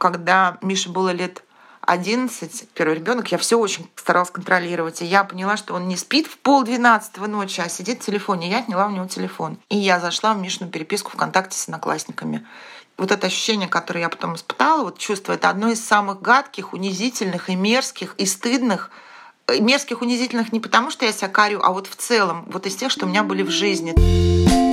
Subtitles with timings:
[0.00, 1.44] Когда Мише было лет
[1.82, 5.02] 11, первый ребенок, я все очень старалась контролировать.
[5.02, 8.50] И я поняла, что он не спит в пол двенадцатого ночи, а сидит в телефоне.
[8.50, 9.58] Я отняла у него телефон.
[9.68, 12.46] И я зашла в Мишину переписку ВКонтакте с одноклассниками.
[12.96, 17.50] Вот это ощущение, которое я потом испытала, вот чувство, это одно из самых гадких, унизительных
[17.50, 18.90] и мерзких, и стыдных.
[19.48, 22.90] Мерзких, унизительных не потому, что я себя карю, а вот в целом, вот из тех,
[22.90, 24.69] что у меня были в жизни.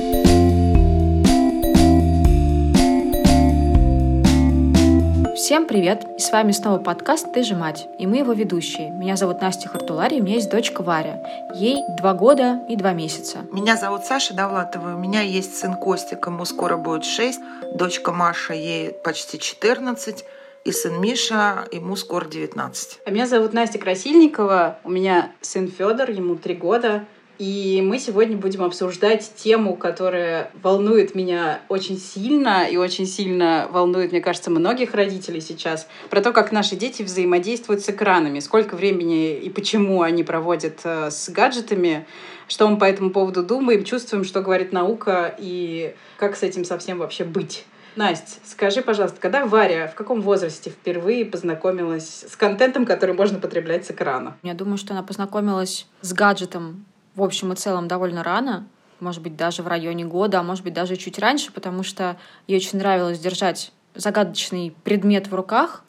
[5.48, 6.06] Всем привет!
[6.18, 8.90] И с вами снова подкаст «Ты же мать» и мы его ведущие.
[8.90, 11.22] Меня зовут Настя Хартулари, у меня есть дочка Варя.
[11.54, 13.38] Ей два года и два месяца.
[13.50, 17.40] Меня зовут Саша Довлатова, у меня есть сын Костик, ему скоро будет 6,
[17.76, 20.22] дочка Маша, ей почти 14,
[20.66, 23.00] и сын Миша, ему скоро 19.
[23.06, 27.06] А меня зовут Настя Красильникова, у меня сын Федор, ему 3 года,
[27.38, 34.10] и мы сегодня будем обсуждать тему, которая волнует меня очень сильно и очень сильно волнует,
[34.10, 39.36] мне кажется, многих родителей сейчас, про то, как наши дети взаимодействуют с экранами, сколько времени
[39.36, 42.06] и почему они проводят э, с гаджетами,
[42.48, 46.98] что мы по этому поводу думаем, чувствуем, что говорит наука и как с этим совсем
[46.98, 47.64] вообще быть.
[47.94, 53.86] Настя, скажи, пожалуйста, когда Варя, в каком возрасте впервые познакомилась с контентом, который можно потреблять
[53.86, 54.36] с экрана?
[54.42, 56.84] Я думаю, что она познакомилась с гаджетом
[57.18, 58.66] в общем и целом довольно рано,
[59.00, 62.16] может быть, даже в районе года, а может быть, даже чуть раньше, потому что
[62.46, 65.82] ей очень нравилось держать загадочный предмет в руках,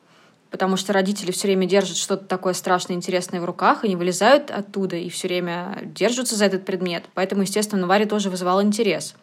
[0.50, 4.52] потому что родители все время держат что-то такое страшное, интересное в руках, и не вылезают
[4.52, 7.06] оттуда, и все время держатся за этот предмет.
[7.14, 9.16] Поэтому, естественно, Варе тоже вызывал интерес.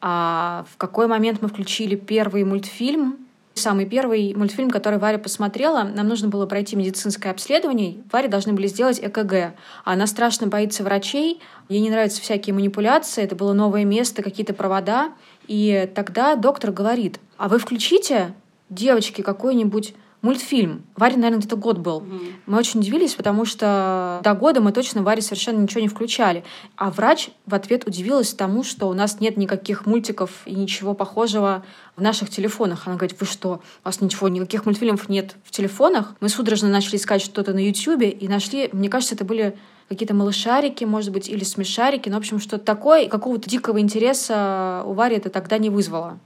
[0.00, 3.23] А в какой момент мы включили первый мультфильм,
[3.54, 8.02] Самый первый мультфильм, который Варя посмотрела, нам нужно было пройти медицинское обследование.
[8.10, 9.54] Варе должны были сделать ЭКГ.
[9.84, 15.12] Она страшно боится врачей, ей не нравятся всякие манипуляции, это было новое место, какие-то провода.
[15.46, 18.34] И тогда доктор говорит, а вы включите,
[18.70, 19.94] девочки, какой-нибудь
[20.24, 20.86] мультфильм.
[20.96, 21.98] Варе, наверное, где-то год был.
[21.98, 22.18] Угу.
[22.46, 26.44] Мы очень удивились, потому что до года мы точно Варе совершенно ничего не включали.
[26.76, 31.62] А врач в ответ удивилась тому, что у нас нет никаких мультиков и ничего похожего
[31.96, 32.86] в наших телефонах.
[32.86, 36.14] Она говорит, вы что, у вас ничего, никаких мультфильмов нет в телефонах?
[36.20, 39.56] Мы судорожно начали искать что-то на Ютьюбе и нашли, мне кажется, это были
[39.90, 43.08] какие-то малышарики, может быть, или смешарики, ну, в общем, что-то такое.
[43.08, 46.18] Какого-то дикого интереса у Вари это тогда не вызвало.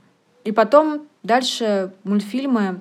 [0.45, 2.79] И потом дальше мультфильмы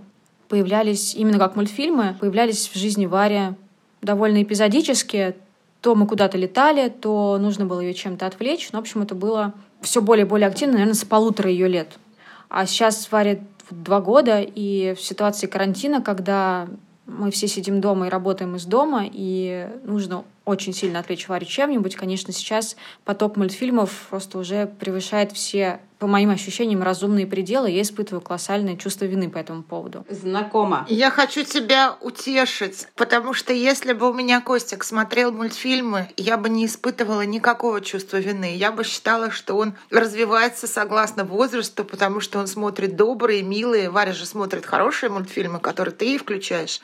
[0.49, 3.55] появлялись именно как мультфильмы, появлялись в жизни Вари
[4.01, 5.37] довольно эпизодически.
[5.81, 8.71] То мы куда-то летали, то нужно было ее чем-то отвлечь.
[8.73, 11.99] Но, в общем, это было все более и более активно, наверное, с полутора ее лет.
[12.49, 16.67] А сейчас Варе два года, и в ситуации карантина, когда
[17.07, 21.95] мы все сидим дома и работаем из дома, и нужно очень сильно отвлечь Варю чем-нибудь.
[21.95, 27.71] Конечно, сейчас поток мультфильмов просто уже превышает все, по моим ощущениям, разумные пределы.
[27.71, 30.07] Я испытываю колоссальное чувство вины по этому поводу.
[30.09, 30.87] Знакомо.
[30.89, 36.49] Я хочу тебя утешить, потому что если бы у меня Костик смотрел мультфильмы, я бы
[36.49, 38.57] не испытывала никакого чувства вины.
[38.57, 43.91] Я бы считала, что он развивается согласно возрасту, потому что он смотрит добрые, милые.
[43.91, 46.81] Варя же смотрит хорошие мультфильмы, которые ты включаешь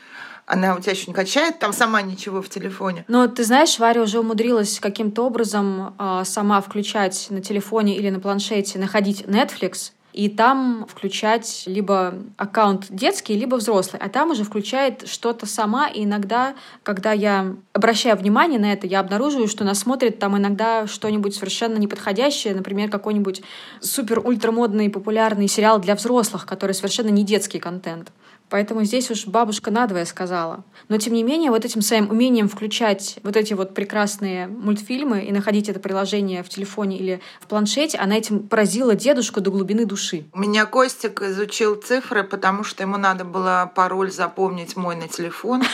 [0.46, 3.04] она у тебя еще не качает, там сама ничего в телефоне.
[3.08, 8.20] Но ты знаешь, Варя уже умудрилась каким-то образом э, сама включать на телефоне или на
[8.20, 15.08] планшете, находить Netflix, и там включать либо аккаунт детский, либо взрослый, а там уже включает
[15.08, 16.54] что-то сама, и иногда,
[16.84, 21.78] когда я обращаю внимание на это, я обнаруживаю, что она смотрит там иногда что-нибудь совершенно
[21.78, 23.42] неподходящее, например, какой-нибудь
[23.80, 28.12] супер-ультрамодный популярный сериал для взрослых, который совершенно не детский контент.
[28.50, 30.64] Поэтому здесь уж бабушка надвое сказала.
[30.88, 35.32] Но, тем не менее, вот этим своим умением включать вот эти вот прекрасные мультфильмы и
[35.32, 40.26] находить это приложение в телефоне или в планшете, она этим поразила дедушку до глубины души.
[40.32, 45.62] У меня Костик изучил цифры, потому что ему надо было пароль запомнить мой на телефон.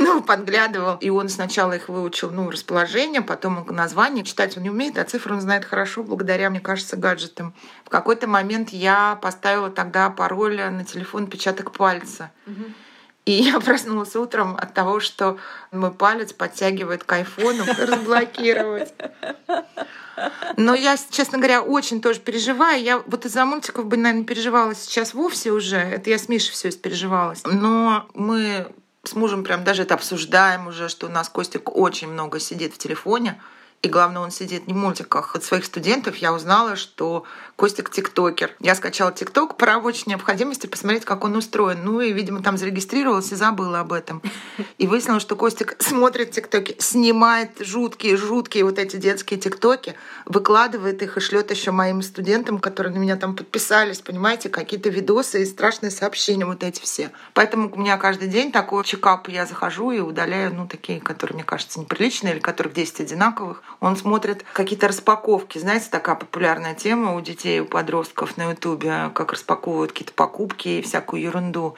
[0.00, 0.96] Ну, подглядывал.
[0.96, 4.24] И он сначала их выучил, ну, расположение, потом название.
[4.24, 7.54] Читать он не умеет, а цифры он знает хорошо, благодаря, мне кажется, гаджетам.
[7.84, 12.30] В какой-то момент я поставила тогда пароль на телефон печаток пальца.
[13.24, 15.38] И я проснулась утром от того, что
[15.70, 18.92] мой палец подтягивает к айфону разблокировать.
[20.56, 22.82] Но я, честно говоря, очень тоже переживаю.
[22.82, 25.76] Я вот из-за мультиков бы, наверное, переживала сейчас вовсе уже.
[25.76, 27.42] Это я с Мишей все переживалась.
[27.44, 28.66] Но мы
[29.04, 32.78] с мужем прям даже это обсуждаем уже, что у нас Костик очень много сидит в
[32.78, 33.40] телефоне.
[33.82, 35.34] И главное, он сидит не в мультиках.
[35.34, 37.24] От своих студентов я узнала, что
[37.56, 38.52] Костик тиктокер.
[38.60, 41.80] Я скачала тикток по рабочей необходимости посмотреть, как он устроен.
[41.84, 44.22] Ну и, видимо, там зарегистрировалась и забыла об этом.
[44.78, 49.96] И выяснила, что Костик смотрит тиктоки, снимает жуткие-жуткие вот эти детские тиктоки,
[50.26, 55.42] выкладывает их и шлет еще моим студентам, которые на меня там подписались, понимаете, какие-то видосы
[55.42, 57.10] и страшные сообщения вот эти все.
[57.34, 61.44] Поэтому у меня каждый день такой чекап, я захожу и удаляю, ну, такие, которые мне
[61.44, 63.62] кажутся неприличные или которых 10 одинаковых.
[63.80, 65.58] Он смотрит какие-то распаковки.
[65.58, 70.82] Знаете, такая популярная тема у детей, у подростков на Ютубе, как распаковывают какие-то покупки и
[70.82, 71.74] всякую ерунду.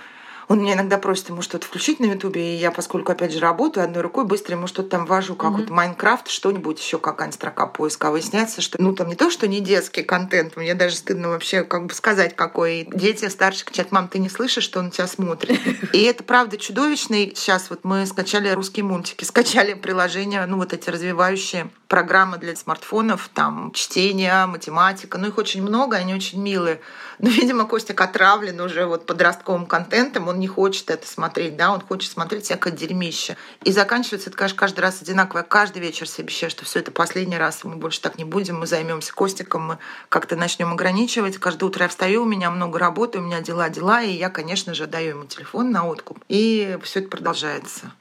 [0.49, 3.85] Он меня иногда просит ему что-то включить на Ютубе, и я, поскольку, опять же, работаю
[3.85, 5.57] одной рукой, быстро ему что-то там вожу, как mm-hmm.
[5.57, 8.11] вот Майнкрафт, что-нибудь еще, какая-нибудь строка поиска.
[8.11, 11.87] Выясняется, что, ну, там не то, что не детский контент, мне даже стыдно вообще как
[11.87, 12.89] бы сказать, какой.
[12.93, 15.59] Дети старше кричат, мам, ты не слышишь, что он тебя смотрит?
[15.93, 17.15] И это, правда, чудовищно.
[17.15, 22.57] И сейчас вот мы скачали русские мультики, скачали приложения, ну, вот эти развивающие программы для
[22.57, 26.81] смартфонов, там, чтение, математика, ну, их очень много, они очень милые.
[27.19, 31.81] Но, видимо, Костик отравлен уже вот подростковым контентом, он не хочет это смотреть, да, он
[31.81, 33.37] хочет смотреть всякое дерьмище.
[33.63, 35.39] И заканчивается это, конечно, каждый раз одинаково.
[35.39, 38.59] Я каждый вечер себе обещаю, что все это последний раз, мы больше так не будем,
[38.59, 39.79] мы займемся Костиком, мы
[40.09, 41.39] как-то начнем ограничивать.
[41.39, 44.75] Каждое утро я встаю, у меня много работы, у меня дела, дела, и я, конечно
[44.75, 46.19] же, даю ему телефон на откуп.
[46.29, 47.93] И все это продолжается.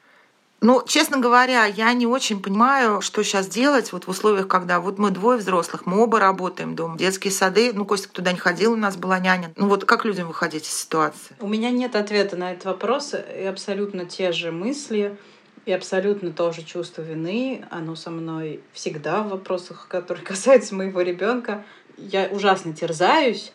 [0.64, 4.98] Ну, честно говоря, я не очень понимаю, что сейчас делать вот в условиях, когда вот
[4.98, 8.78] мы двое взрослых, мы оба работаем дома, детские сады, ну, Костик туда не ходил, у
[8.78, 9.52] нас была няня.
[9.58, 11.36] Ну, вот как людям выходить из ситуации?
[11.42, 15.18] У меня нет ответа на этот вопрос, и абсолютно те же мысли,
[15.66, 17.66] и абсолютно тоже чувство вины.
[17.70, 21.66] Оно со мной всегда в вопросах, которые касаются моего ребенка.
[21.98, 23.52] Я ужасно терзаюсь,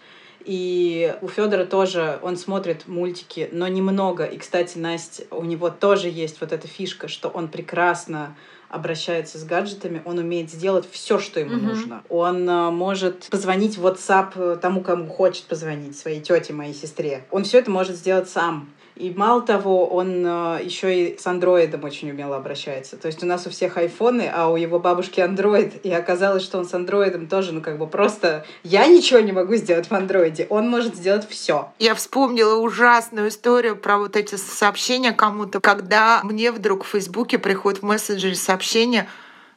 [0.49, 4.25] и у Федора тоже он смотрит мультики, но немного.
[4.25, 8.35] И, кстати, Настя, у него тоже есть вот эта фишка, что он прекрасно
[8.71, 11.61] обращается с гаджетами, он умеет сделать все, что ему mm-hmm.
[11.61, 12.03] нужно.
[12.09, 17.27] Он э, может позвонить в WhatsApp э, тому, кому хочет позвонить, своей тете, моей сестре.
[17.31, 18.71] Он все это может сделать сам.
[18.99, 22.97] И мало того, он э, еще и с андроидом очень умело обращается.
[22.97, 25.85] То есть у нас у всех айфоны, а у его бабушки андроид.
[25.85, 28.45] И оказалось, что он с андроидом тоже, ну как бы просто...
[28.65, 30.47] Я ничего не могу сделать в андроиде.
[30.51, 31.71] Он может сделать все.
[31.79, 37.83] Я вспомнила ужасную историю про вот эти сообщения кому-то, когда мне вдруг в Фейсбуке приходит
[37.83, 39.07] в мессенджере сообщение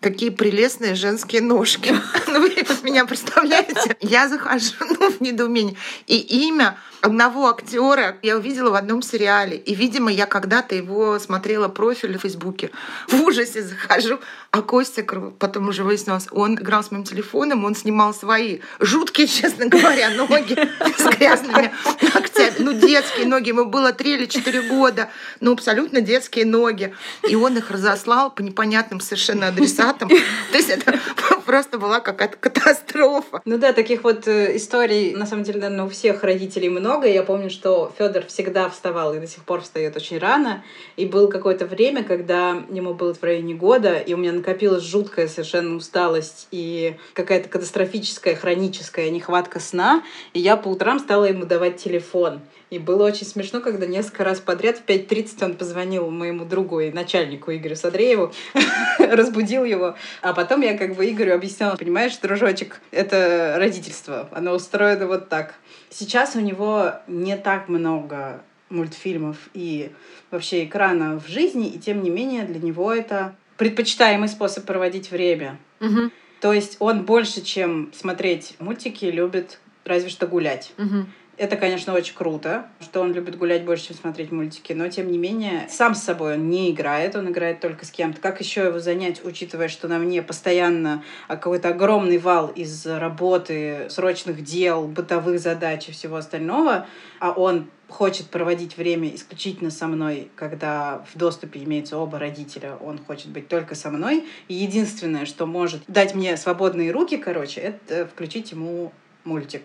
[0.01, 1.95] какие прелестные женские ножки.
[2.27, 2.49] Ну, вы
[2.83, 3.97] меня представляете?
[3.99, 5.75] Я захожу ну, в недоумение.
[6.07, 6.17] И
[6.47, 9.57] имя одного актера я увидела в одном сериале.
[9.57, 12.71] И, видимо, я когда-то его смотрела профиль в Фейсбуке.
[13.07, 14.19] В ужасе захожу.
[14.51, 15.03] А Костя,
[15.39, 20.53] потом уже выяснилось, он играл с моим телефоном, он снимал свои жуткие, честно говоря, ноги
[20.97, 21.71] с грязными
[22.13, 22.55] ногтями.
[22.59, 23.49] Ну, детские ноги.
[23.49, 25.09] Ему было три или четыре года.
[25.39, 26.93] Ну, абсолютно детские ноги.
[27.27, 29.47] И он их разослал по непонятным совершенно
[29.91, 30.09] адресатам.
[30.51, 30.99] То есть это
[31.45, 33.41] просто была какая-то катастрофа.
[33.45, 37.07] Ну да, таких вот э, историй, на самом деле, наверное, у всех родителей много.
[37.07, 40.63] Я помню, что Федор всегда вставал и до сих пор встает очень рано.
[40.95, 45.27] И было какое-то время, когда ему было в районе года, и у меня накопилась жуткая
[45.27, 50.03] совершенно усталость и какая-то катастрофическая хроническая нехватка сна.
[50.33, 52.41] И я по утрам стала ему давать телефон.
[52.71, 56.89] И было очень смешно, когда несколько раз подряд в 5.30 он позвонил моему другу и
[56.89, 58.31] начальнику Игорю Садрееву,
[58.97, 59.95] разбудил его.
[60.21, 65.55] А потом я как бы Игорю объясняла, понимаешь, дружочек, это родительство, оно устроено вот так.
[65.89, 69.91] Сейчас у него не так много мультфильмов и
[70.31, 75.59] вообще экрана в жизни, и тем не менее для него это предпочитаемый способ проводить время.
[75.81, 76.09] Угу.
[76.39, 80.71] То есть он больше, чем смотреть мультики, любит разве что гулять.
[80.77, 81.05] Угу.
[81.41, 85.17] Это, конечно, очень круто, что он любит гулять больше, чем смотреть мультики, но, тем не
[85.17, 88.21] менее, сам с собой он не играет, он играет только с кем-то.
[88.21, 93.87] Как еще его занять, учитывая, что на мне постоянно а, какой-то огромный вал из работы,
[93.89, 96.85] срочных дел, бытовых задач и всего остального,
[97.19, 102.99] а он хочет проводить время исключительно со мной, когда в доступе имеются оба родителя, он
[102.99, 104.27] хочет быть только со мной.
[104.47, 109.63] И единственное, что может дать мне свободные руки, короче, это включить ему мультик.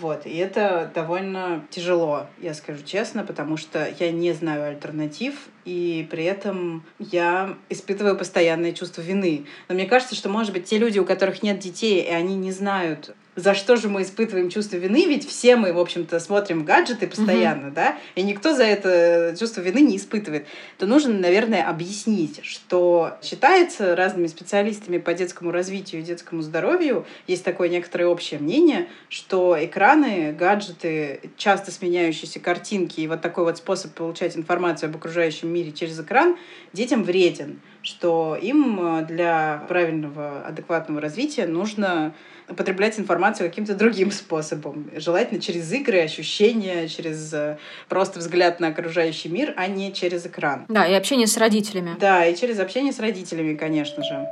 [0.00, 6.06] Вот, и это довольно тяжело, я скажу честно, потому что я не знаю альтернатив, и
[6.08, 9.46] при этом я испытываю постоянное чувство вины.
[9.68, 12.52] Но мне кажется, что, может быть, те люди, у которых нет детей, и они не
[12.52, 17.06] знают за что же мы испытываем чувство вины, ведь все мы, в общем-то, смотрим гаджеты
[17.06, 17.74] постоянно, mm-hmm.
[17.74, 23.94] да, и никто за это чувство вины не испытывает, то нужно, наверное, объяснить, что считается
[23.94, 30.32] разными специалистами по детскому развитию и детскому здоровью, есть такое некоторое общее мнение, что экраны,
[30.32, 36.00] гаджеты, часто сменяющиеся картинки и вот такой вот способ получать информацию об окружающем мире через
[36.00, 36.36] экран
[36.72, 42.14] детям вреден что им для правильного, адекватного развития нужно
[42.56, 44.90] потреблять информацию каким-то другим способом.
[44.96, 47.58] Желательно через игры, ощущения, через э,
[47.88, 50.64] просто взгляд на окружающий мир, а не через экран.
[50.68, 51.96] Да, и общение с родителями.
[52.00, 54.26] Да, и через общение с родителями, конечно же.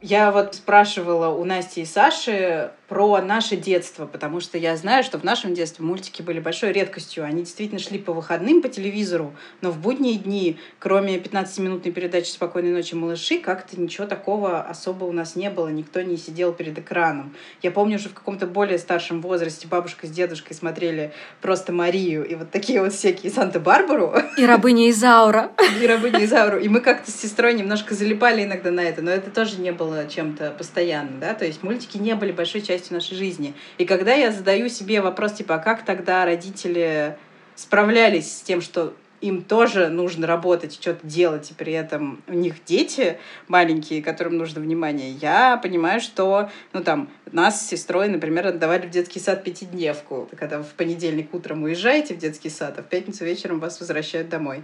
[0.00, 5.18] Я вот спрашивала у Насти и Саши про наше детство, потому что я знаю, что
[5.18, 7.24] в нашем детстве мультики были большой редкостью.
[7.24, 12.70] Они действительно шли по выходным по телевизору, но в будние дни, кроме 15-минутной передачи «Спокойной
[12.70, 15.66] ночи, малыши», как-то ничего такого особо у нас не было.
[15.70, 17.34] Никто не сидел перед экраном.
[17.62, 22.36] Я помню, что в каком-то более старшем возрасте бабушка с дедушкой смотрели просто Марию и
[22.36, 24.14] вот такие вот всякие Санта-Барбару.
[24.38, 25.50] И рабыня Изаура.
[25.82, 26.60] И рабыня Изаура.
[26.60, 30.06] И мы как-то с сестрой немножко залипали иногда на это, но это тоже не было
[30.08, 33.54] чем-то постоянным, да, то есть мультики не были большой частью частью нашей жизни.
[33.78, 37.16] И когда я задаю себе вопрос, типа, а как тогда родители
[37.56, 42.56] справлялись с тем, что им тоже нужно работать, что-то делать, и при этом у них
[42.64, 43.18] дети
[43.48, 48.90] маленькие, которым нужно внимание, я понимаю, что, ну, там, нас с сестрой, например, отдавали в
[48.90, 53.60] детский сад пятидневку, когда в понедельник утром уезжаете в детский сад, а в пятницу вечером
[53.60, 54.62] вас возвращают домой.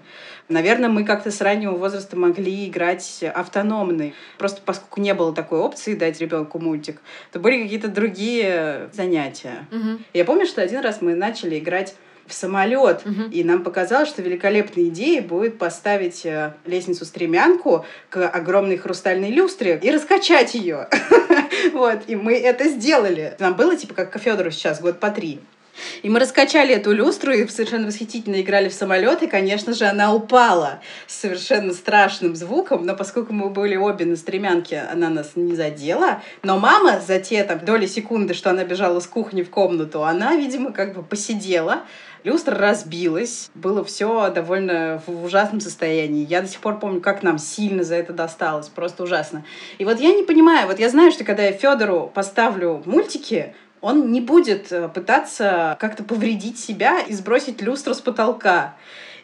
[0.49, 4.13] Наверное, мы как-то с раннего возраста могли играть автономно.
[4.39, 7.01] Просто поскольку не было такой опции дать ребенку мультик,
[7.33, 9.67] то были какие-то другие занятия.
[9.73, 10.03] Угу.
[10.15, 11.95] Я помню, что один раз мы начали играть
[12.31, 13.03] в самолет.
[13.05, 13.31] Угу.
[13.31, 19.91] И нам показалось, что великолепной идеей будет поставить э, лестницу-стремянку к огромной хрустальной люстре и
[19.91, 20.89] раскачать ее.
[21.73, 23.35] Вот, и мы это сделали.
[23.39, 25.41] Нам было типа как Федору сейчас, год по три.
[26.03, 30.15] И мы раскачали эту люстру и совершенно восхитительно играли в самолет, и, конечно же, она
[30.15, 35.55] упала с совершенно страшным звуком, но поскольку мы были обе на стремянке, она нас не
[35.55, 36.23] задела.
[36.43, 40.37] Но мама за те там доли секунды, что она бежала с кухни в комнату, она,
[40.37, 41.83] видимо, как бы посидела,
[42.25, 46.27] люстра разбилась, было все довольно в ужасном состоянии.
[46.27, 49.45] Я до сих пор помню, как нам сильно за это досталось, просто ужасно.
[49.79, 54.13] И вот я не понимаю, вот я знаю, что когда я Федору поставлю мультики, он
[54.13, 58.75] не будет э, пытаться как-то повредить себя и сбросить люстру с потолка.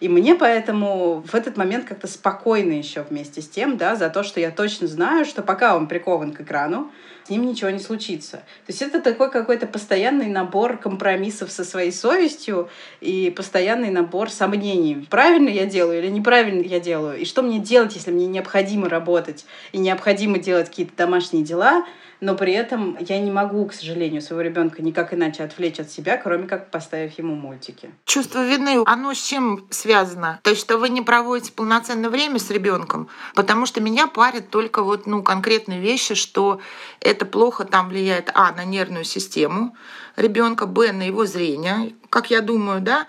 [0.00, 4.22] И мне поэтому в этот момент как-то спокойно еще вместе с тем, да, за то,
[4.22, 6.90] что я точно знаю, что пока он прикован к экрану,
[7.24, 8.36] с ним ничего не случится.
[8.36, 12.68] То есть это такой какой-то постоянный набор компромиссов со своей совестью
[13.00, 15.06] и постоянный набор сомнений.
[15.10, 17.18] Правильно я делаю или неправильно я делаю?
[17.18, 21.84] И что мне делать, если мне необходимо работать и необходимо делать какие-то домашние дела—
[22.20, 26.16] но при этом я не могу, к сожалению, своего ребенка никак иначе отвлечь от себя,
[26.16, 27.90] кроме как поставив ему мультики.
[28.04, 30.40] Чувство вины, оно с чем связано?
[30.42, 34.82] То есть, что вы не проводите полноценное время с ребенком, потому что меня парят только
[34.82, 36.60] вот, ну, конкретные вещи, что
[37.00, 39.74] это плохо там влияет, а, на нервную систему
[40.16, 43.06] ребенка, б, на его зрение, как я думаю, да,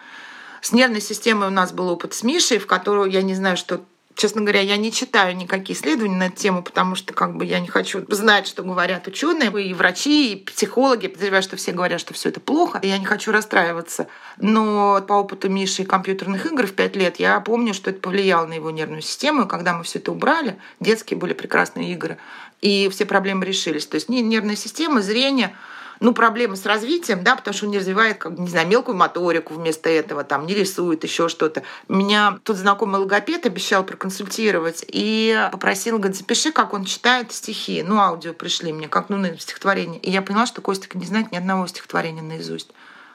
[0.61, 3.81] с нервной системой у нас был опыт с Мишей, в которую я не знаю, что
[4.17, 7.59] Честно говоря, я не читаю никакие исследования на эту тему, потому что как бы я
[7.59, 11.07] не хочу знать, что говорят ученые, и врачи, и психологи.
[11.07, 12.79] Подозреваю, что все говорят, что все это плохо.
[12.81, 14.07] И я не хочу расстраиваться.
[14.38, 18.47] Но по опыту Миши и компьютерных игр в пять лет я помню, что это повлияло
[18.47, 19.43] на его нервную систему.
[19.43, 22.17] И когда мы все это убрали, детские были прекрасные игры,
[22.59, 23.86] и все проблемы решились.
[23.86, 25.55] То есть нервная система, зрение—
[26.00, 29.54] ну, проблемы с развитием, да, потому что он не развивает, как, не знаю, мелкую моторику
[29.54, 31.63] вместо этого, там, не рисует, еще что-то.
[31.88, 37.84] Меня тут знакомый логопед обещал проконсультировать и попросил, говорит, запиши, как он читает стихи.
[37.84, 40.00] Ну, аудио пришли мне, как, ну, на стихотворение.
[40.00, 42.70] И я поняла, что Костик не знает ни одного стихотворения наизусть.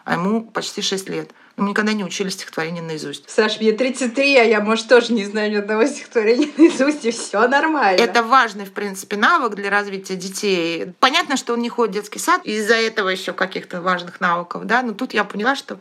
[0.05, 1.31] А ему почти 6 лет.
[1.57, 3.29] Мы никогда не учили стихотворение наизусть.
[3.29, 7.47] Саш, мне 33, а я, может, тоже не знаю ни одного стихотворения наизусть, и все
[7.47, 8.01] нормально.
[8.01, 10.93] Это важный, в принципе, навык для развития детей.
[10.99, 14.83] Понятно, что он не ходит в детский сад из-за этого еще каких-то важных навыков, да,
[14.83, 15.79] но тут я поняла, что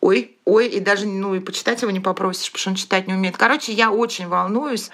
[0.00, 3.14] ой, ой, и даже, ну, и почитать его не попросишь, потому что он читать не
[3.14, 3.36] умеет.
[3.36, 4.90] Короче, я очень волнуюсь.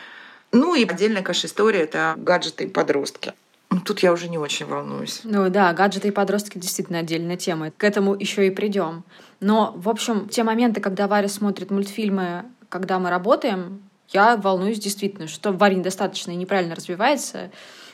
[0.53, 3.33] Ну и отдельная, конечно, история— это гаджеты и подростки.
[3.71, 5.21] Ну, тут я уже не очень волнуюсь.
[5.25, 7.71] Ну да, гаджеты и подростки действительно отдельная тема.
[7.71, 9.03] К этому еще и придем.
[9.43, 15.27] Но, в общем, те моменты, когда Варя смотрит мультфильмы, когда мы работаем, я волнуюсь действительно,
[15.27, 17.51] что Варя недостаточно и неправильно развивается,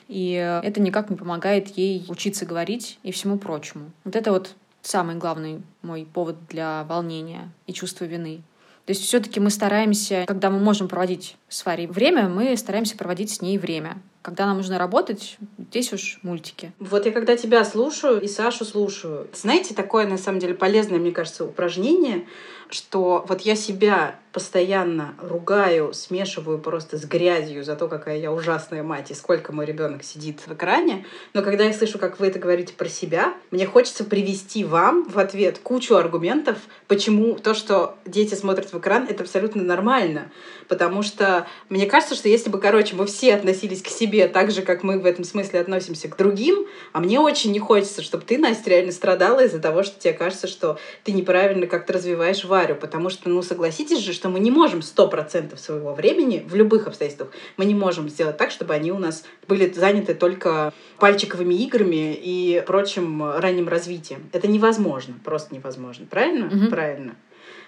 [0.09, 3.91] и это никак не помогает ей учиться говорить и всему прочему.
[4.05, 8.43] Вот это вот самый главный мой повод для волнения и чувства вины.
[8.85, 13.31] То есть все-таки мы стараемся, когда мы можем проводить с Варей время, мы стараемся проводить
[13.31, 13.99] с ней время.
[14.23, 16.73] Когда нам нужно работать, здесь уж мультики.
[16.79, 21.13] Вот я когда тебя слушаю и Сашу слушаю, знаете, такое на самом деле полезное, мне
[21.13, 22.27] кажется, упражнение,
[22.69, 28.85] что вот я себя постоянно ругаю, смешиваю просто с грязью за то, какая я ужасная
[28.85, 31.05] мать и сколько мой ребенок сидит в экране.
[31.35, 35.19] Но когда я слышу, как вы это говорите про себя, мне хочется привести вам в
[35.19, 40.31] ответ кучу аргументов, почему то, что дети смотрят в экран, это абсолютно нормально.
[40.69, 44.63] Потому что мне кажется, что если бы, короче, мы все относились к себе так же,
[44.63, 48.39] как мы в этом смысле относимся к другим, а мне очень не хочется, чтобы ты,
[48.39, 52.77] Настя, реально страдала из-за того, что тебе кажется, что ты неправильно как-то развиваешь Варю.
[52.77, 56.87] Потому что, ну, согласитесь же, что мы не можем сто процентов своего времени в любых
[56.87, 62.15] обстоятельствах, мы не можем сделать так, чтобы они у нас были заняты только пальчиковыми играми
[62.15, 64.29] и прочим ранним развитием.
[64.33, 66.07] Это невозможно, просто невозможно.
[66.07, 66.47] Правильно?
[66.47, 66.69] Мгм.
[66.69, 67.17] Правильно.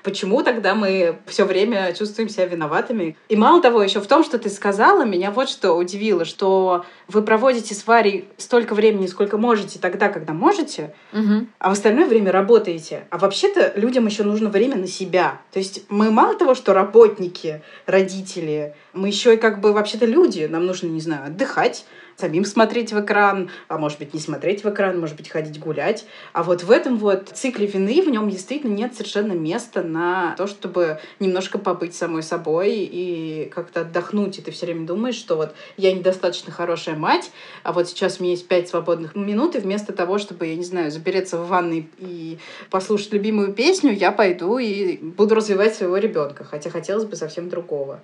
[0.03, 3.17] Почему тогда мы все время чувствуем себя виноватыми?
[3.29, 7.23] И мало того, еще в том, что ты сказала, меня вот что удивило, что вы
[7.23, 11.49] проводите с Варей столько времени, сколько можете, тогда, когда можете, Мгм.
[11.59, 13.05] а в остальное время работаете.
[13.11, 15.41] А вообще-то людям еще нужно время на себя.
[15.53, 20.47] То есть мы мало того, что работники, родители, мы еще и как бы вообще-то люди.
[20.51, 21.85] Нам нужно, не знаю, отдыхать,
[22.21, 26.07] самим смотреть в экран, а может быть не смотреть в экран, может быть ходить гулять.
[26.33, 30.47] А вот в этом вот цикле вины в нем действительно нет совершенно места на то,
[30.47, 34.39] чтобы немножко побыть самой собой и как-то отдохнуть.
[34.39, 37.31] И ты все время думаешь, что вот я недостаточно хорошая мать,
[37.63, 40.65] а вот сейчас у меня есть пять свободных минут, и вместо того, чтобы, я не
[40.65, 42.39] знаю, запереться в ванной и
[42.71, 48.01] послушать любимую песню, я пойду и буду развивать своего ребенка, хотя хотелось бы совсем другого.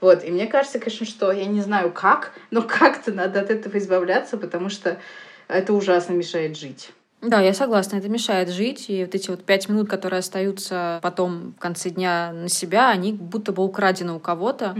[0.00, 3.78] Вот, и мне кажется, конечно, что я не знаю как, но как-то надо от этого
[3.78, 4.98] избавляться, потому что
[5.48, 6.92] это ужасно мешает жить.
[7.20, 11.52] Да, я согласна, это мешает жить, и вот эти вот пять минут, которые остаются потом
[11.56, 14.74] в конце дня на себя, они будто бы украдены у кого-то,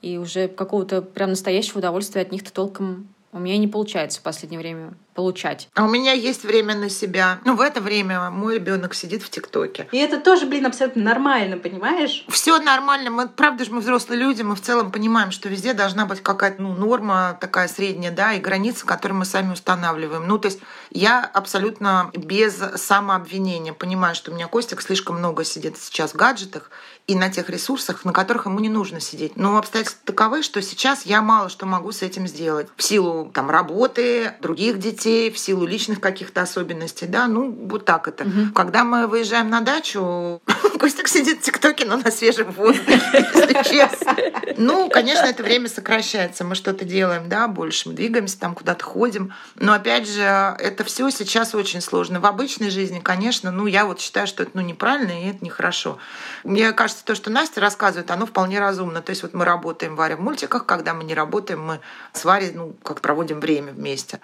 [0.00, 4.58] и уже какого-то прям настоящего удовольствия от них-то толком у меня не получается в последнее
[4.58, 5.68] время получать.
[5.74, 7.38] А у меня есть время на себя.
[7.44, 9.88] Ну, в это время мой ребенок сидит в ТикТоке.
[9.92, 12.24] И это тоже, блин, абсолютно нормально, понимаешь?
[12.28, 13.10] Все нормально.
[13.10, 16.60] Мы, правда же, мы взрослые люди, мы в целом понимаем, что везде должна быть какая-то
[16.60, 20.26] ну, норма такая средняя, да, и граница, которую мы сами устанавливаем.
[20.26, 25.78] Ну, то есть я абсолютно без самообвинения понимаю, что у меня Костик слишком много сидит
[25.78, 26.70] сейчас в гаджетах
[27.06, 29.36] и на тех ресурсах, на которых ему не нужно сидеть.
[29.36, 32.68] Но обстоятельства таковы, что сейчас я мало что могу с этим сделать.
[32.76, 37.06] В силу там, работы, других детей, в силу личных каких-то особенностей.
[37.06, 37.26] Да?
[37.26, 38.24] Ну, вот так это.
[38.24, 38.52] Мгм.
[38.52, 40.40] Когда мы выезжаем на дачу,
[40.78, 44.16] Костик сидит в ТикТоке, но на свежем воздухе, если честно.
[44.56, 46.44] Ну, конечно, это время сокращается.
[46.44, 47.88] Мы что-то делаем, да, больше.
[47.88, 49.32] Мы двигаемся, там куда-то ходим.
[49.54, 52.20] Но, опять же, это все сейчас очень сложно.
[52.20, 55.98] В обычной жизни, конечно, ну, я вот считаю, что это ну, неправильно и это нехорошо.
[56.44, 59.02] Мне кажется, то, что Настя рассказывает, оно вполне разумно.
[59.02, 61.80] То есть вот мы работаем, Варя, в мультиках, когда мы не работаем, мы
[62.12, 64.20] с Варей, ну, как проводим время вместе.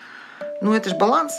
[0.61, 1.38] Ну, это же баланс.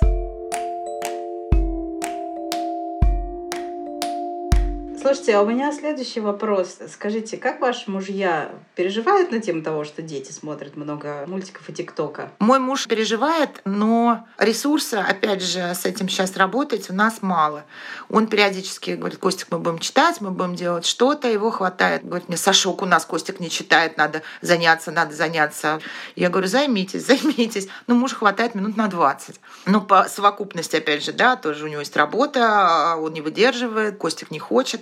[5.02, 6.78] Слушайте, а у меня следующий вопрос.
[6.92, 12.32] Скажите, как ваши мужья переживают на тему того, что дети смотрят много мультиков и ТикТока?
[12.40, 17.64] Мой муж переживает, но ресурса, опять же, с этим сейчас работать у нас мало.
[18.10, 22.04] Он периодически говорит, Костик, мы будем читать, мы будем делать что-то, его хватает.
[22.04, 25.80] Говорит мне, Сашок, у нас Костик не читает, надо заняться, надо заняться.
[26.18, 27.70] Я говорю, займитесь, займитесь.
[27.88, 29.40] Ну, муж хватает минут на 20.
[29.66, 34.30] Ну, по совокупности, опять же, да, тоже у него есть работа, он не выдерживает, Костик
[34.30, 34.82] не хочет.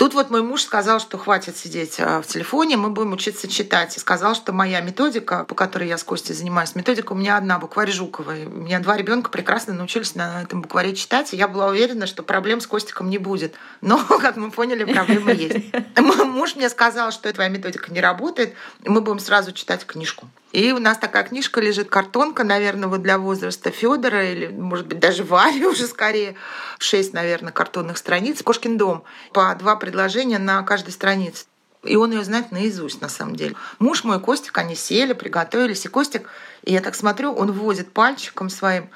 [0.00, 3.94] Тут вот мой муж сказал, что хватит сидеть э, в телефоне, мы будем учиться читать.
[3.98, 7.58] И сказал, что моя методика, по которой я с Костей занимаюсь, методика у меня одна,
[7.58, 8.46] букварь Жуковой.
[8.46, 12.22] У меня два ребенка прекрасно научились на этом букваре читать, и я была уверена, что
[12.22, 13.56] проблем с Костиком не будет.
[13.82, 15.66] Но, как мы поняли, проблемы есть.
[15.98, 20.30] Мой муж мне сказал, что твоя методика не работает, и мы будем сразу читать книжку.
[20.52, 24.98] И у нас такая книжка лежит, картонка, наверное, вот для возраста Федора или, может быть,
[24.98, 26.34] даже Вари уже скорее.
[26.78, 28.42] Шесть, наверное, картонных страниц.
[28.42, 29.04] Кошкин дом.
[29.32, 31.46] По два предложения на каждой странице.
[31.82, 33.56] И он ее знает наизусть, на самом деле.
[33.80, 35.84] Муж мой, Костик, они сели, приготовились.
[35.84, 36.28] И Костик,
[36.62, 38.88] и я так смотрю, он возит пальчиком своим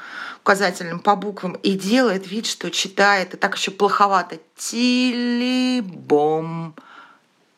[0.43, 3.35] указательным по буквам и делает вид, что читает.
[3.35, 4.39] И так еще плоховато.
[4.57, 5.97] Телебом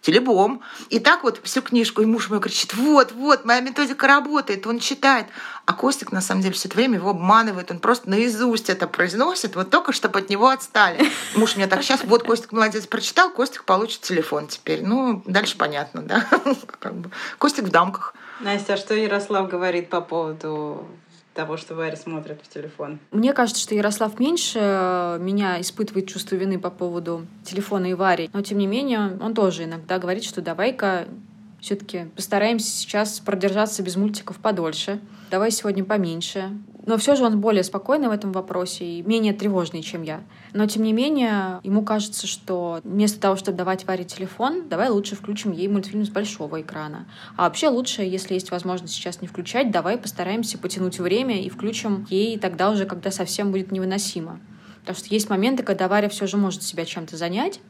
[0.07, 0.63] телебом.
[0.89, 4.79] И так вот всю книжку, и муж мой кричит, вот, вот, моя методика работает, он
[4.79, 5.27] читает.
[5.65, 9.57] А Костик, на самом деле, все это время его обманывает, он просто наизусть это произносит,
[9.57, 11.11] вот только чтобы от него отстали.
[11.35, 14.85] Муж мне так сейчас, вот Костик молодец, прочитал, Костик получит телефон теперь.
[14.85, 16.25] Ну, дальше понятно, да?
[17.39, 18.15] Костик в дамках.
[18.39, 20.87] Настя, а что Ярослав говорит по поводу
[21.37, 22.99] того, что Варя смотрит в телефон?
[23.13, 28.29] Мне кажется, что Ярослав меньше э, меня испытывает чувство вины по поводу телефона и Вари.
[28.33, 31.07] Но, тем не менее, он тоже иногда говорит, что давай-ка
[31.61, 35.01] Все-таки постараемся сейчас продержаться без мультиков подольше.
[35.31, 36.51] Давай сегодня поменьше.
[36.87, 40.23] Но все же он более спокойный в этом вопросе и менее тревожный, чем я.
[40.53, 45.17] Но, тем не менее, ему кажется, что вместо того, чтобы давать Варе телефон, давай лучше
[45.17, 47.07] включим ей мультфильм с большого экрана.
[47.37, 52.07] А вообще лучше, если есть возможность сейчас не включать, давай постараемся потянуть время и включим
[52.09, 54.39] ей тогда уже, когда совсем будет невыносимо.
[54.81, 57.61] Потому что есть моменты, когда Варя все же может себя чем-то занять,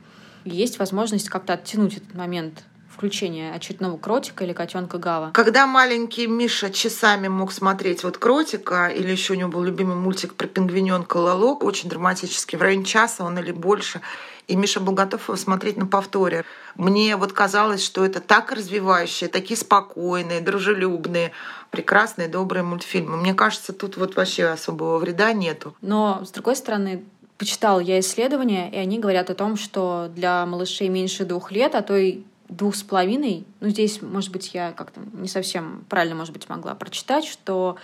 [0.45, 2.65] есть возможность как-то оттянуть этот момент
[2.97, 5.31] включения очередного кротика или котенка Гава.
[5.35, 10.35] Когда маленький Миша часами мог смотреть вот кротика, или еще у него был любимый мультик
[10.35, 14.01] про пингвиненка Лолок, очень драматический, в районе часа он или больше,
[14.49, 16.45] и Миша был готов его смотреть на повторе.
[16.77, 21.33] Мне вот казалось, что это так развивающие, такие спокойные, дружелюбные,
[21.71, 23.19] прекрасные, добрые мультфильмы.
[23.19, 25.75] Мне кажется, тут вот вообще особого вреда нету.
[25.83, 27.05] Но, с другой стороны,
[27.37, 31.83] почитала я исследования, и они говорят о том, что для малышей меньше двух лет, а
[31.83, 36.33] то и двух с половиной, ну здесь, может быть, я как-то не совсем правильно, может
[36.33, 37.77] быть, могла прочитать, что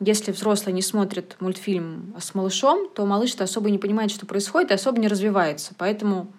[0.00, 4.74] если взрослый не смотрит мультфильм с малышом, то малыш-то особо не понимает, что происходит, и
[4.74, 5.74] особо не развивается.
[5.76, 6.32] Поэтому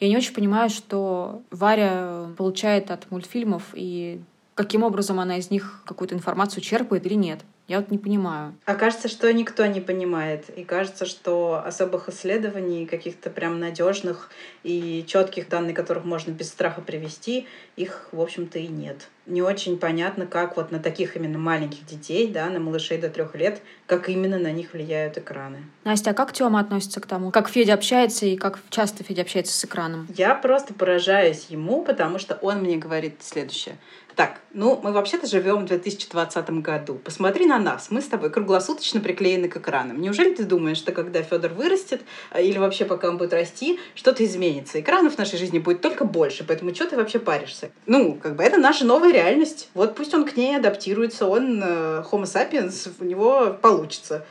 [0.00, 4.20] я не очень понимаю, что Варя получает от мультфильмов и
[4.54, 7.40] каким образом она из них какую-то информацию черпает или нет.
[7.68, 8.54] Я вот не понимаю.
[8.64, 10.48] А кажется, что никто не понимает.
[10.56, 14.30] И кажется, что особых исследований, каких-то прям надежных
[14.62, 19.10] и четких данных, которых можно без страха привести, их, в общем-то, и нет.
[19.28, 23.34] Не очень понятно, как вот на таких именно маленьких детей, да, на малышей до трех
[23.34, 25.58] лет, как именно на них влияют экраны.
[25.84, 27.30] Настя, а как Тёма относится к тому?
[27.30, 30.08] Как Федя общается и как часто Федя общается с экраном?
[30.16, 33.76] Я просто поражаюсь ему, потому что он мне говорит следующее.
[34.18, 36.96] Так, ну, мы вообще-то живем в 2020 году.
[36.96, 37.86] Посмотри на нас.
[37.90, 40.00] Мы с тобой круглосуточно приклеены к экранам.
[40.00, 42.00] Неужели ты думаешь, что когда Федор вырастет,
[42.32, 44.80] э, или вообще пока он будет расти, что-то изменится?
[44.80, 47.70] Экранов в нашей жизни будет только больше, поэтому что ты вообще паришься?
[47.86, 49.68] Ну, как бы это наша новая реальность.
[49.74, 54.24] Вот пусть он к ней адаптируется, он э, Homo sapiens, у него получится.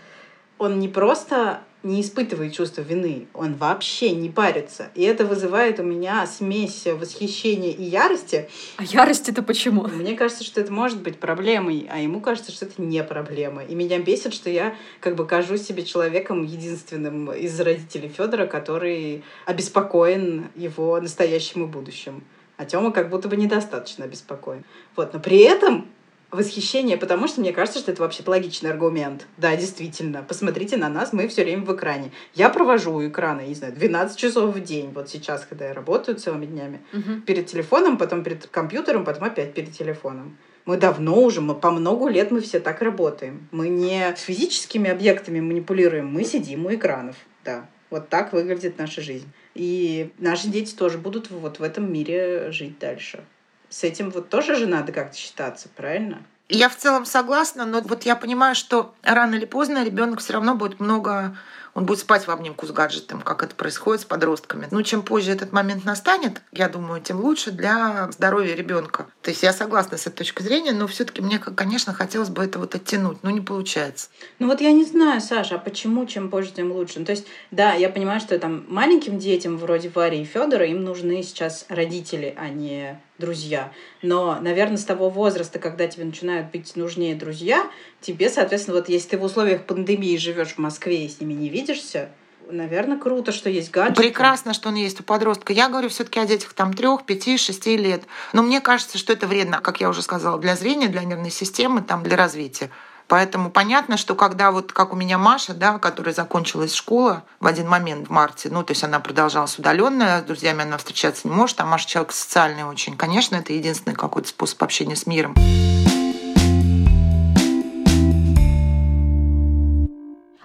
[0.57, 4.89] Он не просто не испытывает чувство вины, он вообще не парится.
[4.95, 8.49] И это вызывает у меня смесь восхищения и ярости.
[8.77, 9.87] А ярость это почему?
[9.87, 13.63] Мне кажется, что это может быть проблемой, а ему кажется, что это не проблема.
[13.63, 19.23] И меня бесит, что я как бы кажусь себе человеком единственным из родителей Федора, который
[19.45, 22.23] обеспокоен его настоящим и будущим.
[22.57, 24.63] А Тёма как будто бы недостаточно обеспокоен.
[24.95, 25.87] Вот, но при этом
[26.31, 29.27] восхищение, потому что мне кажется, что это вообще логичный аргумент.
[29.37, 32.11] Да, действительно, посмотрите на нас, мы все время в экране.
[32.35, 34.91] Я провожу у экрана, не знаю, 12 часов в день.
[34.93, 36.81] Вот сейчас, когда я работаю целыми днями.
[36.91, 37.21] Угу.
[37.25, 40.37] Перед телефоном, потом перед компьютером, потом опять перед телефоном.
[40.65, 43.47] Мы давно уже, мы по много лет мы все так работаем.
[43.51, 47.15] Мы не с физическими объектами манипулируем, мы сидим у экранов.
[47.45, 49.27] Да, вот так выглядит наша жизнь.
[49.57, 53.23] И наши дети тоже будут вот в этом мире жить дальше
[53.69, 56.21] с этим вот тоже же надо как-то считаться, правильно?
[56.49, 60.55] Я в целом согласна, но вот я понимаю, что рано или поздно ребенок все равно
[60.55, 61.37] будет много
[61.77, 64.67] он будет спать в обнимку с гаджетом, как это происходит с подростками.
[64.71, 69.05] Ну, чем позже этот момент настанет, я думаю, тем лучше для здоровья ребенка.
[69.21, 72.57] То есть я согласна с этой точки зрения, но все-таки мне, конечно, хотелось бы это
[72.57, 74.09] вот оттянуть, но не получается.
[74.39, 76.97] Ну вот я не знаю, Саша, а почему чем позже, тем лучше?
[76.97, 80.83] Ну, то есть, да, я понимаю, что там маленьким детям вроде Вари и Федора им
[80.83, 83.71] нужны сейчас родители, а не друзья.
[84.01, 87.69] Но, наверное, с того возраста, когда тебе начинают быть нужнее друзья,
[88.01, 91.49] тебе, соответственно, вот если ты в условиях пандемии живешь в Москве и с ними не
[91.49, 92.09] видишься,
[92.49, 94.01] наверное, круто, что есть гаджеты.
[94.01, 95.53] Прекрасно, что он есть у подростка.
[95.53, 98.03] Я говорю все-таки о детях там трех, пяти, шести лет.
[98.33, 101.81] Но мне кажется, что это вредно, как я уже сказала, для зрения, для нервной системы,
[101.81, 102.69] там, для развития.
[103.07, 107.67] Поэтому понятно, что когда вот как у меня Маша, да, которая закончилась школа в один
[107.67, 111.59] момент в марте, ну, то есть она продолжалась удаленно, с друзьями она встречаться не может,
[111.61, 112.97] а Маша человек социальный очень.
[112.97, 115.35] Конечно, это единственный какой-то способ общения с миром.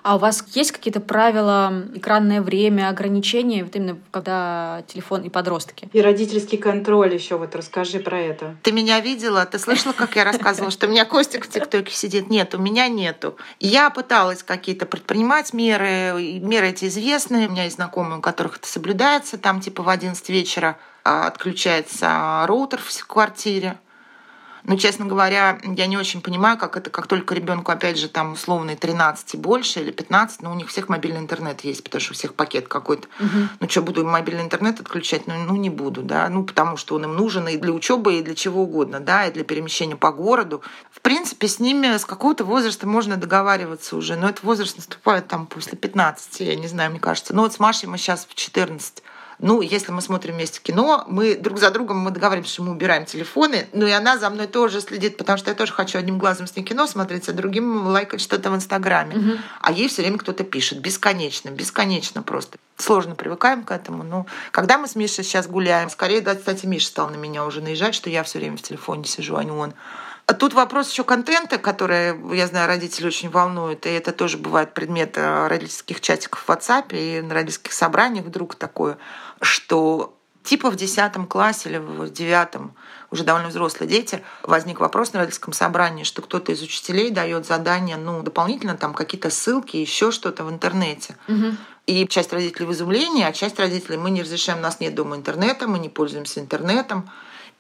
[0.03, 5.89] А у вас есть какие-то правила, экранное время, ограничения, вот именно когда телефон и подростки?
[5.93, 8.57] И родительский контроль еще, вот расскажи про это.
[8.63, 9.47] Ты меня видела?
[9.47, 12.31] Ты слышала, как я рассказывала, что у меня Костик в ТикТоке сидит?
[12.31, 13.37] Нет, у меня нету.
[13.61, 18.67] Я пыталась какие-то предпринимать меры, меры эти известные, у меня есть знакомые, у которых это
[18.67, 23.79] соблюдается, там типа в 11 вечера а, отключается роутер в квартире.
[24.65, 28.33] Ну, честно говоря, я не очень понимаю, как это, как только ребенку, опять же, там
[28.33, 32.01] условные 13 и больше или 15, но ну, у них всех мобильный интернет есть, потому
[32.01, 33.09] что у всех пакет какой-то.
[33.19, 33.49] Угу.
[33.61, 35.27] Ну, что, буду мобильный интернет отключать?
[35.27, 36.29] Ну, ну, не буду, да.
[36.29, 39.33] Ну, потому что он им нужен и для учебы, и для чего угодно, да, и
[39.33, 40.63] для перемещения по городу.
[40.91, 45.47] В принципе, с ними с какого-то возраста можно договариваться уже, но этот возраст наступает там
[45.47, 47.35] после 15, я не знаю, мне кажется.
[47.35, 49.03] Ну, вот с Машей мы сейчас в 14
[49.39, 53.05] Ну, если мы смотрим вместе кино, мы друг за другом мы договариваемся, что мы убираем
[53.05, 53.67] телефоны.
[53.73, 56.57] Ну, и она за мной тоже следит, потому что я тоже хочу одним глазом с
[56.57, 59.17] ней кино смотреть, а другим лайкать что-то в Инстаграме.
[59.17, 59.39] Угу.
[59.61, 60.81] А ей все время кто-то пишет.
[60.81, 62.59] Бесконечно, бесконечно просто.
[62.77, 64.03] Сложно привыкаем к этому.
[64.03, 67.61] Ну, когда мы с Мишей сейчас гуляем, скорее, да, кстати, Миша стал на меня уже
[67.61, 69.75] наезжать, что я все время в телефоне сижу, а не он.
[70.27, 74.73] А тут вопрос еще контента, который, я знаю, родители очень волнуют, и это тоже бывает
[74.73, 78.99] предмет э, родительских чатиков в WhatsApp и на родительских собраниях вдруг такое,
[79.41, 82.49] что типа в 10 классе или в 9
[83.11, 87.97] уже довольно взрослые дети, возник вопрос на родительском собрании, что кто-то из учителей дает задание,
[87.97, 91.17] ну, дополнительно там какие-то ссылки, еще что-то в интернете.
[91.29, 91.57] Угу.
[91.87, 95.17] И часть родителей в изумлении, а часть родителей мы не разрешаем, у нас нет дома
[95.17, 97.11] интернета, мы не пользуемся интернетом.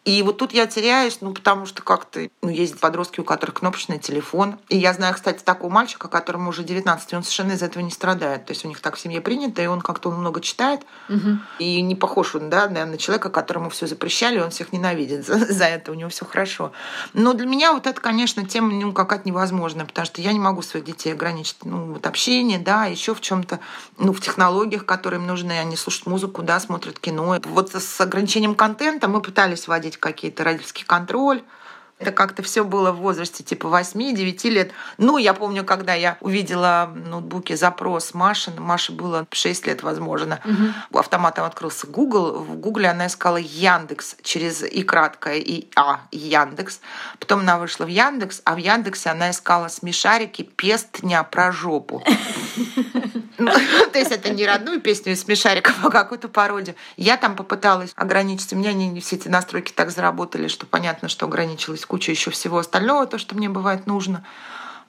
[0.04, 4.00] И вот тут я теряюсь, ну, потому что как-то ну, есть подростки, у которых кнопочный
[4.00, 4.58] телефон.
[4.68, 7.92] И я знаю, кстати, такого мальчика, которому уже 19, и он совершенно из этого не
[7.92, 8.44] страдает.
[8.46, 10.80] То есть у них так в семье принято, и он как-то он много читает.
[11.08, 11.38] Угу.
[11.60, 15.38] И не похож он, да, наверное, на человека, которому все запрещали, он всех ненавидит за,
[15.38, 16.72] за это, у него все хорошо.
[17.12, 20.62] Но для меня вот это, конечно, тема ну, какая-то невозможная, потому что я не могу
[20.62, 23.60] своих детей ограничить, ну, вот общение, да, еще в чем-то,
[23.98, 25.52] ну, в технологиях, которые им нужны.
[25.52, 27.38] Они слушают музыку, да, смотрят кино.
[27.44, 31.42] Вот с ограничением контента мы пытались вводить проходить какие-то родительский контроль.
[31.98, 34.72] Это как-то все было в возрасте типа 8-9 лет.
[34.98, 40.40] Ну, я помню, когда я увидела в ноутбуке запрос Маши, Маше было 6 лет, возможно,
[40.44, 40.98] угу.
[40.98, 42.40] автоматом открылся Google.
[42.40, 46.80] В Гугле она искала Яндекс через и краткое, и А, Яндекс.
[47.20, 52.02] Потом она вышла в Яндекс, а в Яндексе она искала смешарики пестня про жопу.
[53.92, 56.76] То есть это не родную песню из смешариков, а какую-то пародию.
[56.96, 58.52] Я там попыталась ограничить.
[58.52, 62.58] У меня не все эти настройки так заработали, что понятно, что ограничилась куча еще всего
[62.58, 64.24] остального, то, что мне бывает нужно.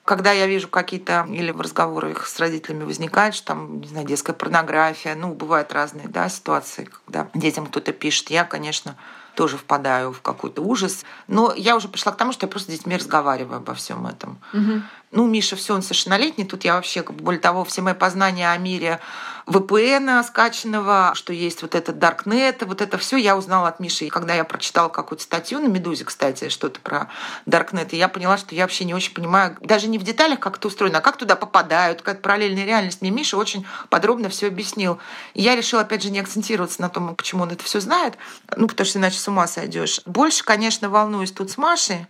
[0.05, 4.33] Когда я вижу какие-то, или в разговорах с родителями возникает, что там, не знаю, детская
[4.33, 8.97] порнография, ну, бывают разные да, ситуации, когда детям кто-то пишет, я, конечно,
[9.35, 11.05] тоже впадаю в какой-то ужас.
[11.27, 14.39] Но я уже пришла к тому, что я просто с детьми разговариваю обо всем этом.
[14.53, 14.81] Угу.
[15.15, 16.43] Ну, Миша, все, он совершеннолетний.
[16.43, 18.99] Тут я вообще, более того, все мои познания о мире
[19.45, 24.05] VPN скачанного, что есть вот этот Darknet, вот это все я узнала от Миши.
[24.05, 27.09] И когда я прочитала какую-то статью на Медузе, кстати, что-то про
[27.45, 30.57] Darknet, и я поняла, что я вообще не очень понимаю, даже не в деталях, как
[30.57, 33.01] это устроено, а как туда попадают, как параллельная реальность.
[33.01, 34.97] Мне Миша очень подробно все объяснил.
[35.35, 38.15] И я решила, опять же, не акцентироваться на том, почему он это все знает,
[38.57, 40.01] ну, потому что иначе с ума сойдешь.
[40.07, 42.07] Больше, конечно, волнуюсь тут с Машей,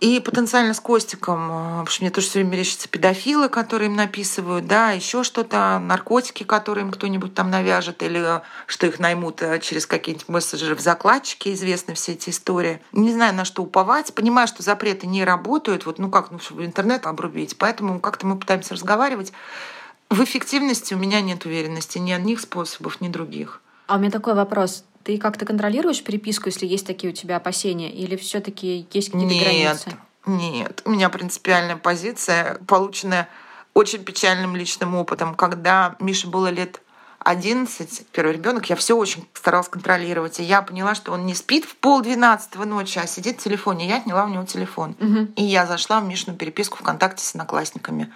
[0.00, 3.96] и потенциально с Костиком, э, потому что мне тоже все время мерещатся педофилы, которые им
[3.96, 9.58] написывают, да, еще что-то, наркотики, которые им кто-нибудь там навяжет, или что их наймут э,
[9.60, 12.80] через какие-нибудь мессенджеры в закладчике, известны все эти истории.
[12.92, 14.14] Не знаю, на что уповать.
[14.14, 17.58] Понимаю, что запреты не работают, вот, ну как, ну, чтобы интернет обрубить.
[17.58, 19.32] Поэтому как-то мы пытаемся разговаривать.
[20.10, 23.60] В эффективности у меня нет уверенности ни одних способов, ни других.
[23.88, 24.84] А у меня такой вопрос.
[25.08, 29.42] Ты как-то контролируешь переписку, если есть такие у тебя опасения, или все-таки есть какие-то нет,
[29.42, 29.96] границы?
[30.26, 33.26] Нет, у меня принципиальная позиция, полученная
[33.72, 36.82] очень печальным личным опытом, когда Мише было лет
[37.20, 40.40] 11, первый ребенок, я все очень старалась контролировать.
[40.40, 43.88] И я поняла, что он не спит в пол двенадцатого ночи, а сидит в телефоне.
[43.88, 44.94] Я отняла у него телефон.
[45.00, 45.32] Угу.
[45.36, 48.12] И я зашла в Мишину переписку ВКонтакте с одноклассниками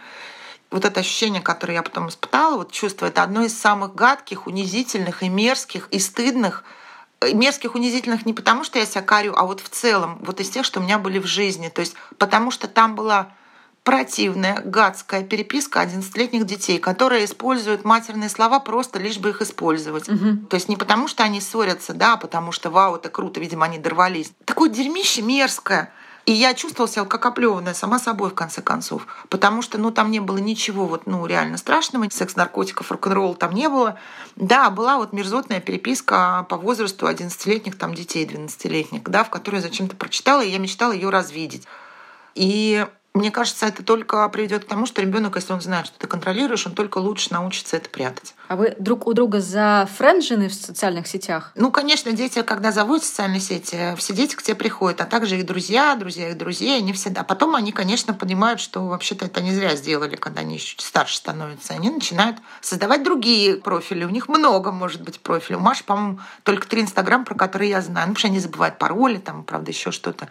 [0.71, 5.23] вот это ощущение, которое я потом испытала, вот чувство, это одно из самых гадких, унизительных
[5.23, 6.65] и мерзких и стыдных
[7.33, 10.65] мерзких, унизительных не потому, что я себя карю, а вот в целом, вот из тех,
[10.65, 11.69] что у меня были в жизни.
[11.69, 13.33] То есть потому что там была
[13.85, 20.09] противная, гадская переписка 11-летних детей, которые используют матерные слова просто лишь бы их использовать.
[20.09, 20.47] Угу.
[20.49, 23.65] То есть не потому, что они ссорятся, да, а потому что вау, это круто, видимо,
[23.65, 24.33] они дорвались.
[24.45, 25.93] Такое дерьмище мерзкое.
[26.25, 29.07] И я чувствовала себя как оплеванная сама собой, в конце концов.
[29.29, 32.09] Потому что, ну, там не было ничего вот, ну, реально страшного.
[32.11, 33.99] Секс, наркотиков, рок-н-ролл там не было.
[34.37, 39.63] Да, была вот мерзотная переписка по возрасту 11-летних там детей, 12-летних, да, в которой я
[39.63, 41.67] зачем-то прочитала, и я мечтала ее развидеть.
[42.35, 46.07] И мне кажется, это только приведет к тому, что ребенок, если он знает, что ты
[46.07, 48.35] контролируешь, он только лучше научится это прятать.
[48.49, 51.53] А вы друг у друга за френджины в социальных сетях?
[51.55, 55.45] Ну, конечно, дети, когда заводят социальные сети, все дети к тебе приходят, а также их
[55.45, 57.21] друзья, друзья их друзей, они всегда.
[57.21, 61.17] А потом они, конечно, понимают, что вообще-то это не зря сделали, когда они чуть старше
[61.17, 61.75] становятся.
[61.75, 64.05] Они начинают создавать другие профили.
[64.05, 65.59] У них много, может быть, профилей.
[65.59, 68.09] У Маши, по-моему, только три Инстаграм, про которые я знаю.
[68.09, 70.29] Ну, потому что они забывают пароли, там, правда, еще что-то.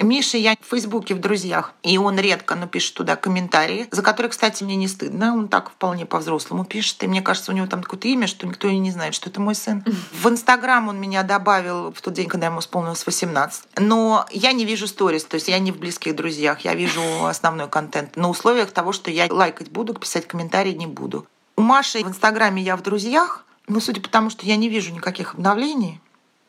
[0.00, 4.64] Миша я в Фейсбуке в друзьях, и он редко напишет туда комментарии, за которые, кстати,
[4.64, 5.34] мне не стыдно.
[5.34, 8.68] Он так вполне по-взрослому пишет, и мне кажется, у него там какое-то имя, что никто
[8.68, 9.84] и не знает, что это мой сын.
[10.12, 13.64] В Инстаграм он меня добавил в тот день, когда ему исполнилось 18.
[13.78, 17.68] Но я не вижу сторис, то есть я не в близких друзьях, я вижу основной
[17.68, 21.26] контент на условиях того, что я лайкать буду, писать комментарии не буду.
[21.56, 24.92] У Маши в Инстаграме я в друзьях, Ну, судя по тому, что я не вижу
[24.92, 26.00] никаких обновлений,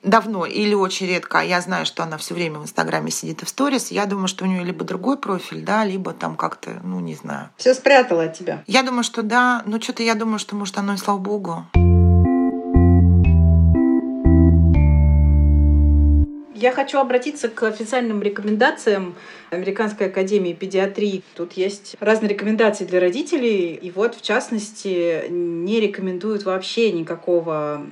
[0.05, 3.45] давно или очень редко, а я знаю, что она все время в Инстаграме сидит и
[3.45, 6.99] в сторис, я думаю, что у нее либо другой профиль, да, либо там как-то, ну,
[6.99, 7.49] не знаю.
[7.57, 8.63] Все спрятала от тебя.
[8.67, 11.65] Я думаю, что да, но что-то я думаю, что, может, оно и слава богу.
[16.55, 19.15] Я хочу обратиться к официальным рекомендациям
[19.51, 21.21] Американской академии педиатрии.
[21.35, 23.73] Тут есть разные рекомендации для родителей.
[23.73, 27.85] И вот, в частности, не рекомендуют вообще никакого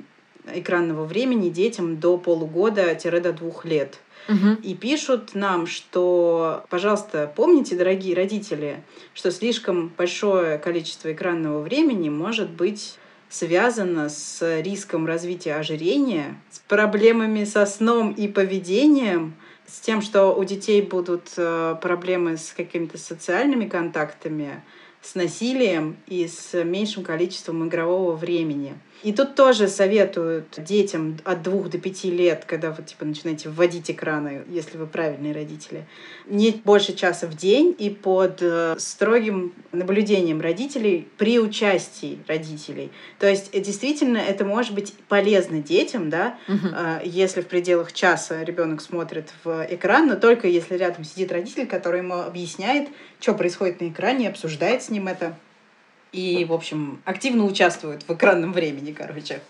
[0.52, 3.98] экранного времени детям до полугода-до двух лет.
[4.28, 4.54] Мгм.
[4.62, 12.50] И пишут нам, что, пожалуйста, помните, дорогие родители, что слишком большое количество экранного времени может
[12.50, 19.34] быть связано с риском развития ожирения, с проблемами со сном и поведением,
[19.66, 24.62] с тем, что у детей будут э, проблемы с какими-то социальными контактами,
[25.02, 28.74] с насилием и с меньшим количеством игрового времени.
[29.04, 33.90] И тут тоже советуют детям от двух до пяти лет, когда вы типа начинаете вводить
[33.90, 35.86] экраны, если вы правильные родители,
[36.26, 42.90] не больше часа в день и под э, строгим наблюдением родителей при участии родителей.
[43.18, 48.42] То есть э, действительно это может быть полезно детям, да, э, если в пределах часа
[48.42, 52.88] ребенок смотрит в экран, но только если рядом сидит родитель, который ему объясняет,
[53.20, 55.36] что происходит на экране, обсуждает с ним это.
[56.14, 59.40] И, в общем, активно участвует в экранном времени, короче.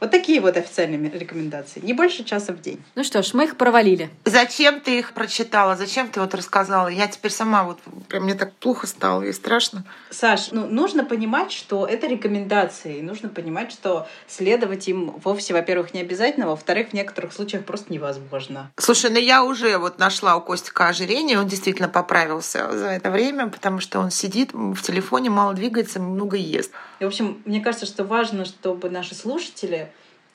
[0.00, 1.80] Вот такие вот официальные рекомендации.
[1.80, 2.82] Не больше часа в день.
[2.94, 4.10] Ну что ж, мы их провалили.
[4.24, 5.76] Зачем ты их прочитала?
[5.76, 6.88] Зачем ты вот рассказала?
[6.88, 7.78] Я теперь сама вот
[8.08, 9.84] прям мне так плохо стало и страшно.
[10.10, 13.00] Саш, ну, нужно понимать, что это рекомендации.
[13.00, 18.70] Нужно понимать, что следовать им вовсе, во-первых, не обязательно, во-вторых, в некоторых случаях просто невозможно.
[18.76, 23.48] Слушай, ну я уже вот нашла у Костика ожирение, он действительно поправился за это время,
[23.48, 26.72] потому что он сидит в телефоне, мало двигается, много ест.
[27.00, 29.90] И, в общем, мне кажется, что важно, чтобы наши слушатели,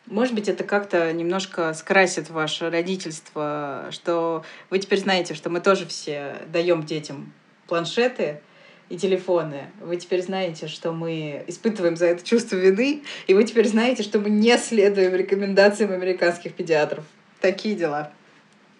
[0.06, 5.86] может быть, это как-то немножко скрасит ваше родительство, что вы теперь знаете, что мы тоже
[5.86, 7.34] все даем детям
[7.68, 8.42] планшеты
[8.90, 9.68] и телефоны.
[9.80, 14.20] Вы теперь знаете, что мы испытываем за это чувство вины, и вы теперь знаете, что
[14.20, 17.06] мы не следуем рекомендациям американских педиатров.
[17.40, 18.12] Такие дела.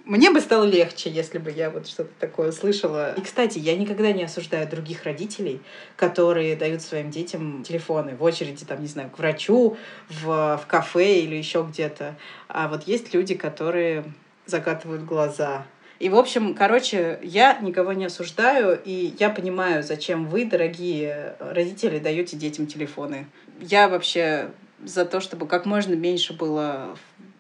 [0.10, 3.14] Мне бы стало легче, если бы я вот что-то такое слышала.
[3.14, 5.62] И, кстати, я никогда не осуждаю других родителей,
[5.96, 9.78] которые дают своим детям телефоны в очереди, там, не знаю, к врачу,
[10.10, 12.16] в, в кафе или еще где-то.
[12.48, 14.04] А вот есть люди, которые
[14.48, 15.68] закатывают глаза.
[16.00, 22.00] И, в общем, короче, я никого не осуждаю, и я понимаю, зачем вы, дорогие родители,
[22.00, 23.28] даете детям телефоны.
[23.62, 24.50] Я вообще
[24.84, 26.98] за то, чтобы как можно меньше было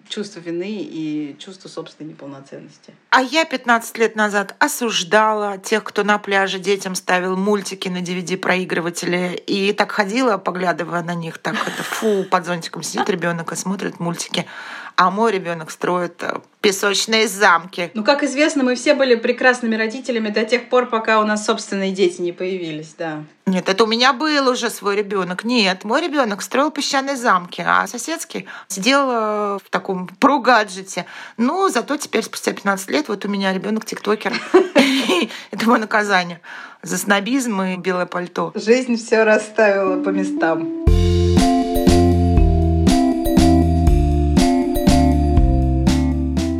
[0.09, 2.93] чувство вины и чувство собственной неполноценности.
[3.11, 9.35] А я 15 лет назад осуждала тех, кто на пляже детям ставил мультики на DVD-проигрывателе.
[9.35, 13.99] И так ходила, поглядывая на них, так это фу, под зонтиком сидит ребенок и смотрит
[13.99, 14.45] мультики.
[14.99, 17.89] А мой ребенок строит э, песочные замки.
[17.93, 21.93] Ну, как известно, мы все были прекрасными родителями до тех пор, пока у нас собственные
[21.93, 23.23] дети не появились, да.
[23.45, 25.45] Нет, это у меня был уже свой ребенок.
[25.45, 31.05] Нет, мой ребенок строил песчаные замки, а соседский сидел э, в таком про-гаджете.
[31.37, 34.33] Ну, зато теперь спустя 15 лет вот у меня ребенок тиктокер.
[35.51, 36.41] Это мое наказание
[36.81, 38.51] за снобизм и белое пальто.
[38.53, 40.88] Жизнь все расставила по местам.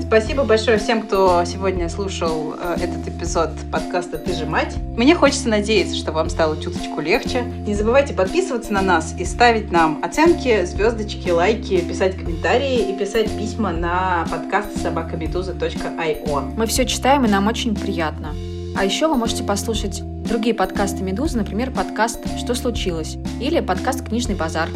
[0.10, 4.76] Спасибо большое всем, кто сегодня слушал э, этот эпизод подкаста «Ты же мать».
[4.98, 7.44] Мне хочется надеяться, что вам стало чуточку легче.
[7.44, 13.30] Не забывайте подписываться на нас и ставить нам оценки, звездочки, лайки, писать комментарии и писать
[13.38, 16.54] письма на подкаст собакамедуза.io.
[16.58, 18.34] Мы все читаем, и нам очень приятно.
[18.76, 24.34] А еще вы можете послушать другие подкасты «Медузы», например, подкаст «Что случилось?» или подкаст «Книжный
[24.34, 24.70] базар».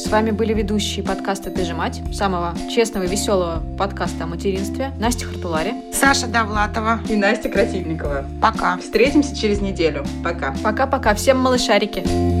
[0.00, 4.92] С вами были ведущие подкаста «Ты же мать», самого честного и веселого подкаста о материнстве,
[4.98, 5.74] Настя Хартулари.
[5.92, 7.00] Саша Довлатова.
[7.06, 8.24] И Настя Красильникова.
[8.40, 8.78] Пока.
[8.78, 10.06] Встретимся через неделю.
[10.24, 10.54] Пока.
[10.64, 12.39] Пока-пока, всем малышарики!